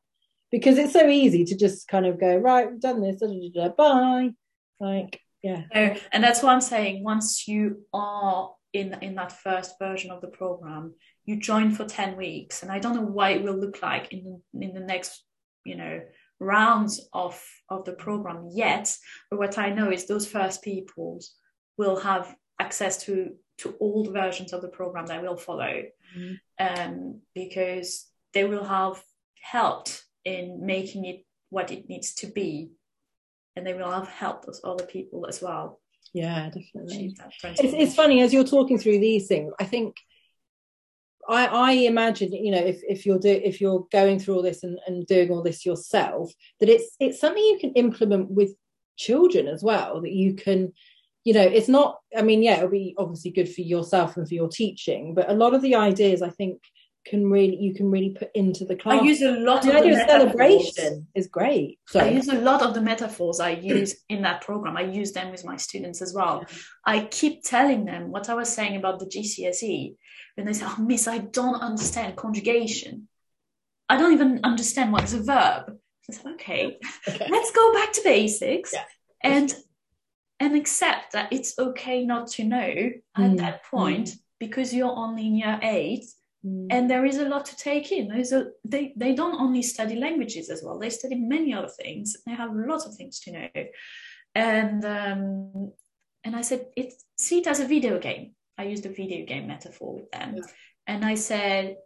[0.52, 2.70] because it's so easy to just kind of go right.
[2.70, 3.20] We've done this.
[3.20, 4.32] Da, da, da, bye.
[4.80, 9.78] Like yeah, So, and that's why I'm saying once you are in in that first
[9.80, 10.94] version of the program,
[11.26, 12.64] you join for 10 weeks.
[12.64, 15.24] And I don't know what it will look like in in the next,
[15.66, 16.02] you know,
[16.44, 18.96] rounds of of the program yet.
[19.30, 21.20] But what I know is those first people
[21.78, 25.84] will have access to to all the versions of the program that will follow.
[26.18, 26.40] Mhm.
[26.60, 29.04] Um, because they will have
[29.42, 32.72] helped in making it what it needs to be.
[33.56, 35.80] And they will have helped those other people as well
[36.14, 37.16] yeah, definitely.
[37.44, 39.52] It's, it's funny as you're talking through these things.
[39.60, 39.96] I think
[41.30, 44.64] I, I imagine you know if, if you're do, if you're going through all this
[44.64, 48.56] and, and doing all this yourself that it's it's something you can implement with
[48.98, 50.74] children as well that you can
[51.24, 54.34] you know it's not I mean yeah it'll be obviously good for yourself and for
[54.34, 56.62] your teaching but a lot of the ideas I think
[57.06, 59.78] can really you can really put into the class I use a lot of the
[59.78, 60.76] idea of metaphors.
[60.76, 64.42] celebration is great so I use a lot of the metaphors I use in that
[64.42, 64.78] program.
[64.78, 66.46] I use them with my students as well.
[66.86, 69.96] I keep telling them what I was saying about the GCSE
[70.36, 73.08] when they say, "Oh, Miss, I don't understand conjugation.
[73.90, 75.78] I don't even understand what is a verb."
[76.10, 77.28] I said, "Okay, Okay.
[77.36, 78.86] let's go back to basics Yeah.
[79.22, 79.56] and
[80.40, 82.72] and accept that it's okay not to know
[83.16, 86.06] at Mm, that point because you're only in year eight
[86.46, 86.68] Mm.
[86.72, 89.96] and there is a lot to take in there's a they they don't only study
[89.96, 93.48] languages as well they study many other things they have lots of things to know
[94.36, 95.72] and um
[96.26, 99.48] and i said it see it as a video game i used a video game
[99.48, 100.36] metaphor with them.
[100.36, 100.44] Yeah.
[100.88, 101.78] and i said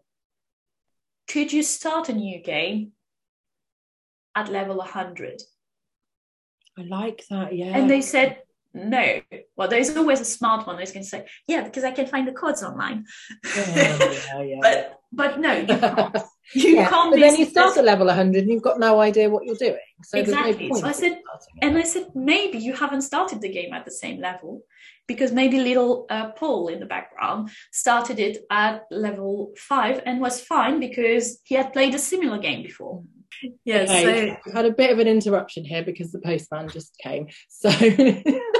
[1.27, 2.93] could you start a new game
[4.36, 5.41] at level 100
[6.80, 7.75] I like that yeah.
[7.75, 9.21] And they said no.
[9.56, 12.27] Well there's always a smart one who's going to say yeah because i can find
[12.27, 13.06] the codes online.
[13.44, 14.60] Yeah, yeah, yeah.
[14.62, 16.17] but but no you can't
[16.53, 19.29] you Yeah, can't but then you start at level 100 and you've got no idea
[19.29, 20.67] what you're doing so Exactly.
[20.69, 21.19] no So I said-
[21.62, 21.77] And.
[21.77, 24.62] I said, maybe you haven't started the game at the same level
[25.08, 30.41] because maybe little uh, Paul in the background started it at level five and was
[30.41, 33.03] fine because he had played a similar game before.
[33.65, 37.27] Yeah, Okay, we've had a bit of an interruption here because the postman just came
[37.49, 37.69] so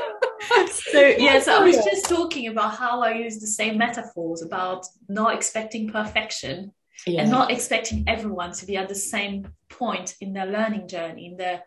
[0.98, 4.42] so, so yeah, so I was just talking about how I use the same metaphors
[4.42, 6.74] about not expecting perfection
[7.06, 7.22] yeah.
[7.22, 11.38] and not expecting everyone to be at the same point in their learning journey in
[11.38, 11.64] their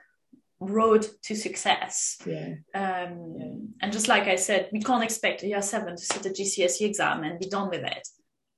[0.61, 2.55] road to success yeah.
[2.75, 3.47] Um, yeah.
[3.81, 6.83] and just like i said we can't expect a year seven to sit a gcse
[6.83, 8.07] exam and be done with it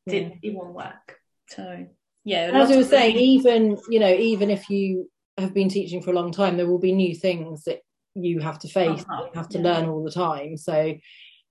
[0.06, 0.14] yeah.
[0.14, 1.16] it, it won't work
[1.48, 1.86] so
[2.24, 6.10] yeah as I was saying even you know even if you have been teaching for
[6.10, 7.80] a long time there will be new things that
[8.14, 9.24] you have to face uh-huh.
[9.24, 9.64] you have to yeah.
[9.64, 10.94] learn all the time so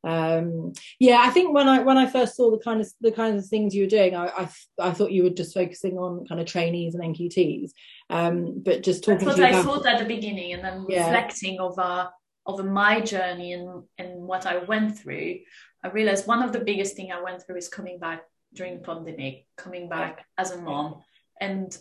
[0.04, 3.44] um yeah i think when i when i first saw the kind of the kinds
[3.44, 4.50] of things you were doing i i,
[4.80, 7.70] I thought you were just focusing on kind of trainees and nqts
[8.10, 11.06] um but just talking That's what i thought at the beginning and then yeah.
[11.06, 12.10] reflecting over
[12.48, 15.38] over my journey and and what i went through
[15.84, 18.24] i realized one of the biggest thing i went through is coming back
[18.56, 20.96] during the pandemic coming back as a mom
[21.40, 21.78] and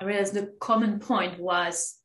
[0.00, 1.97] i realized the common point was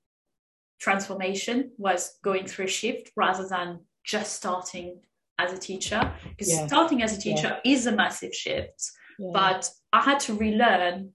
[0.84, 5.00] transformation was going through a shift rather than just starting
[5.40, 6.68] as a teacher because yeah.
[6.68, 7.72] starting as a teacher yeah.
[7.74, 9.30] is a massive shift yeah.
[9.34, 11.10] but i had to relearn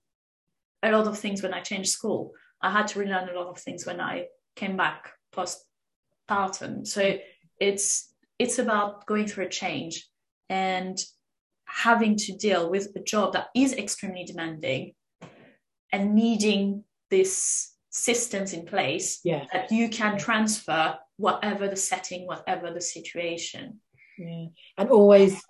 [0.82, 3.58] a lot of things when i changed school i had to relearn a lot of
[3.58, 4.24] things when i
[4.56, 7.18] came back postpartum so
[7.60, 10.08] it's it's about going through a change
[10.48, 10.96] and
[11.66, 14.94] having to deal with a job that is extremely demanding
[15.92, 19.44] and needing this systems in place yeah.
[19.52, 23.80] that you can transfer whatever the setting whatever the situation.
[24.18, 24.46] Yeah.
[24.76, 25.42] And always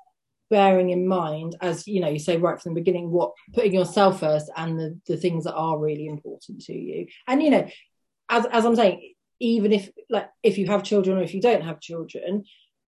[0.51, 4.20] bearing in mind as you know you say right from the beginning what putting yourself
[4.20, 7.07] first and the the things that are really important to you.
[7.26, 7.68] And you know
[8.28, 11.62] as as i'm saying even if like if you have children or if you don't
[11.62, 12.44] have children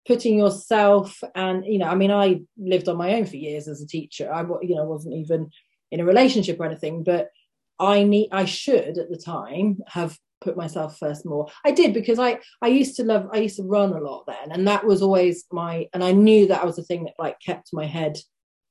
[0.06, 3.82] putting yourself and you know i mean i lived on my own for years as
[3.82, 4.32] a teacher.
[4.32, 5.50] I you know wasn't even
[5.90, 7.30] in a relationship or anything but
[7.78, 11.48] i need i should at the time have put myself first more.
[11.64, 14.52] I did because i i used to love i used to run a lot then
[14.52, 17.70] and that was always my and i knew that was the thing that like kept
[17.72, 18.18] my head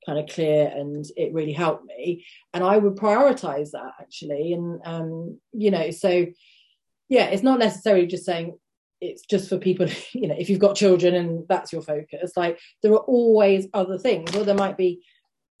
[0.06, 2.24] kind of clear and it really helped me.
[2.54, 6.26] And i would prioritize that actually and um you know so
[7.08, 8.56] yeah it's not necessarily just saying
[9.00, 12.58] it's just for people you know if you've got children and that's your focus like
[12.82, 14.34] there are always other things.
[14.34, 15.02] Or there might be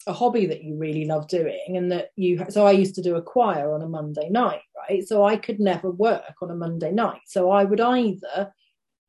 [0.06, 3.16] a hobby that you really love doing and that you so i used to do
[3.16, 5.06] a choir on a monday night right?
[5.06, 7.22] So i could never work on a monday night.
[7.26, 8.52] So i would either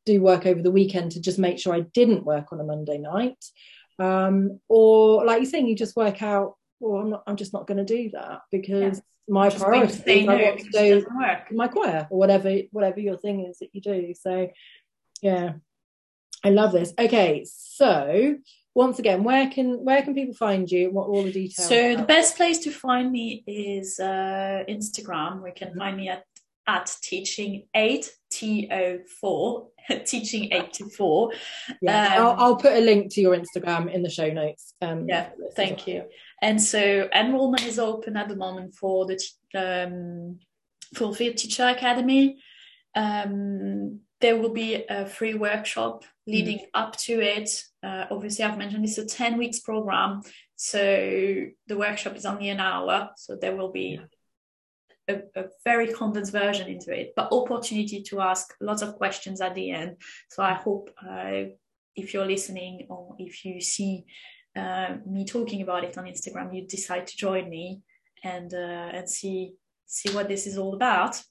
[0.06, 2.98] do work over the weekend to just make sure i didn't work on a monday
[2.98, 3.44] night
[4.00, 7.68] um, or like you're saying you just work out well i'm not i'm just not
[7.68, 9.04] going to do that because yeah.
[9.28, 11.06] my priority is i want to do
[11.52, 14.14] my choir or whatever whatever your thing is that you do.
[14.14, 14.50] So
[15.22, 15.54] yeah.
[16.44, 16.94] I love this.
[16.98, 18.38] Okay so
[18.78, 20.92] once again, where can where can people find you?
[20.92, 21.68] What all the details?
[21.68, 25.42] So the best place to find me is uh, Instagram.
[25.42, 26.24] We can find me at
[26.68, 29.70] at teaching eight T O four
[30.06, 31.32] teaching eight to four.
[31.82, 34.76] Yeah, um, I'll, I'll, put a link to your Instagram in the show notes.
[34.80, 36.04] Um, yeah, thank you.
[36.44, 39.18] And so enrollment is open at the moment for the
[39.56, 40.38] um,
[40.94, 42.38] Fulfilled Teacher Academy.
[42.94, 46.66] Um, there will be a free workshop leading mm.
[46.74, 47.50] up to it.
[47.82, 50.22] Uh, obviously, I've mentioned it's a 10 weeks program.
[50.56, 50.80] So
[51.68, 53.10] the workshop is only an hour.
[53.16, 54.00] So there will be
[55.08, 59.56] a, a, very condensed version into it, but opportunity to ask lots of questions at
[59.56, 59.98] the end.
[60.30, 61.54] So I hope uh,
[61.96, 64.06] if you're listening or if you see
[64.56, 67.82] uh, me talking about it on Instagram, you decide to join me
[68.24, 69.54] and uh, and see
[69.86, 71.22] see what this is all about.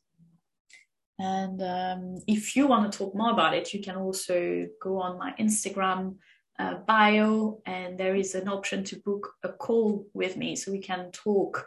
[1.18, 5.18] And um, if you want to talk more about it, you can also go on
[5.18, 6.16] my Instagram
[6.58, 10.78] uh, bio, and there is an option to book a call with me so we
[10.78, 11.66] can talk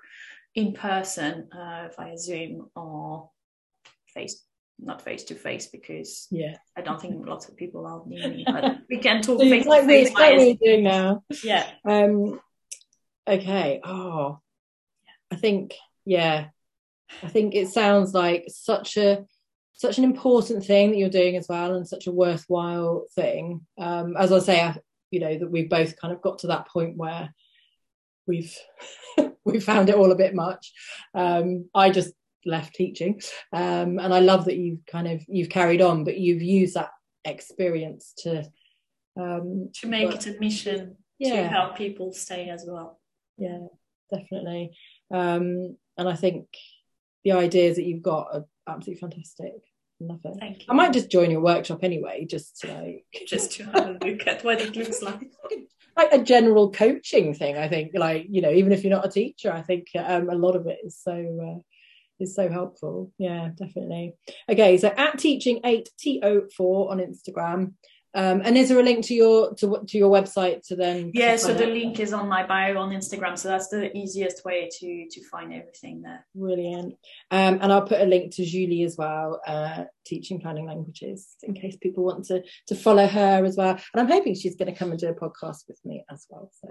[0.55, 3.29] in person uh, via Zoom or
[4.13, 4.43] face,
[4.79, 8.43] not face to face, because yeah, I don't think lots of people are near me,
[8.45, 10.13] but we can talk face to face.
[10.13, 11.23] Like we're doing now.
[11.43, 11.67] Yeah.
[11.85, 12.39] Um.
[13.27, 13.81] Okay.
[13.83, 14.39] Oh,
[15.31, 15.73] I think
[16.05, 16.47] yeah.
[17.23, 19.25] I think it sounds like such a
[19.80, 23.65] such an important thing that you're doing as well and such a worthwhile thing.
[23.77, 24.75] Um, as i say I,
[25.09, 27.34] you know that we've both kind of got to that point where
[28.27, 28.53] we've
[29.45, 30.73] we've found it all a bit much.
[31.15, 32.13] Um, i just
[32.45, 33.21] left teaching.
[33.53, 36.91] Um, and i love that you've kind of you've carried on but you've used that
[37.23, 38.43] experience to
[39.17, 41.43] um, to make it a mission yeah.
[41.43, 42.99] to help people stay as well.
[43.38, 43.67] Yeah
[44.11, 44.71] definitely.
[45.11, 46.47] Um, and i think
[47.23, 49.53] the ideas that you've got are absolutely fantastic
[50.01, 50.37] Love it.
[50.39, 50.65] Thank you.
[50.69, 54.27] I might just join your workshop anyway, just to like just to have a look
[54.27, 55.29] at what it looks like.
[55.97, 57.91] like a general coaching thing, I think.
[57.93, 60.67] Like you know, even if you're not a teacher, I think um, a lot of
[60.67, 61.59] it is so uh,
[62.19, 63.11] is so helpful.
[63.17, 64.13] Yeah, definitely.
[64.49, 67.73] Okay, so at teaching eight to four on Instagram.
[68.16, 71.12] Um, and is there a link to your to to your website to then?
[71.14, 71.74] Yeah, to so the out?
[71.74, 75.53] link is on my bio on Instagram, so that's the easiest way to to find
[75.53, 76.26] everything there.
[76.34, 76.95] Brilliant.
[77.30, 81.53] Um, and I'll put a link to Julie as well, uh, teaching planning languages, in
[81.53, 83.80] case people want to to follow her as well.
[83.93, 86.51] And I'm hoping she's going to come and do a podcast with me as well.
[86.53, 86.70] So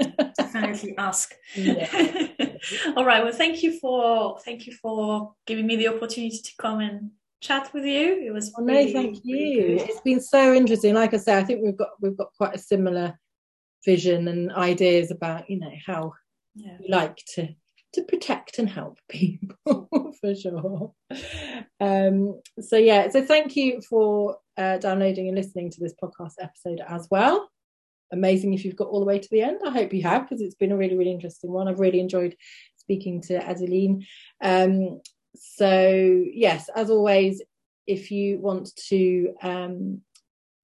[0.00, 1.34] Yeah, definitely ask.
[1.54, 2.28] Yeah.
[2.96, 3.22] All right.
[3.22, 7.10] Well, thank you for thank you for giving me the opportunity to come and
[7.40, 8.22] chat with you.
[8.26, 9.76] It was Oh, no, thank really you.
[9.80, 10.94] It's been so interesting.
[10.94, 13.18] Like I say, I think we've got we've got quite a similar
[13.84, 16.12] vision and ideas about you know how
[16.54, 16.76] Yeah.
[16.80, 17.48] we like to
[17.94, 19.88] to protect and help people
[20.20, 20.92] for sure.
[21.80, 26.80] Um, so yeah, so thank you for uh, downloading and listening to this podcast episode
[26.86, 27.48] as well.
[28.12, 29.60] Amazing if you've got all the way to the end.
[29.66, 31.68] I hope you have because it's been a really really interesting one.
[31.68, 32.36] I've really enjoyed
[32.76, 34.04] speaking to Adeline.
[34.42, 35.00] Um,
[35.34, 37.42] so yes, as always,
[37.86, 40.00] if you want to um,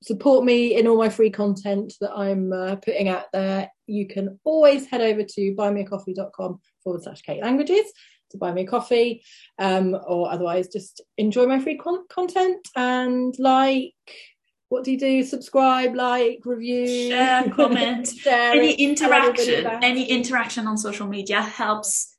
[0.03, 4.39] support me in all my free content that I'm uh, putting out there, you can
[4.45, 7.93] always head over to buymeacoffee.com forward slash Kate Languages
[8.31, 9.23] to buy me a coffee,
[9.59, 13.93] um, or otherwise just enjoy my free con- content and like.
[14.69, 15.23] What do you do?
[15.23, 22.16] Subscribe, like, review, Share, comment, share any it, interaction, any interaction on social media helps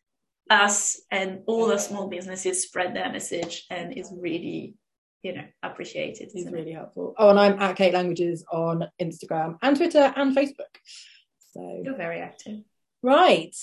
[0.49, 4.75] us and all the small businesses spread their message and is really,
[5.23, 6.23] you know, appreciated.
[6.23, 6.57] it's isn't it?
[6.57, 7.13] really helpful.
[7.17, 10.73] Oh, and I'm at Kate Languages on Instagram and Twitter and Facebook.
[11.53, 12.59] So You're very active.
[13.01, 13.55] right,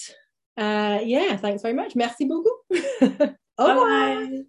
[0.56, 1.36] uh, yeah.
[1.36, 1.94] Thanks very much.
[1.96, 2.58] Merci beaucoup.
[3.56, 4.44] Bye.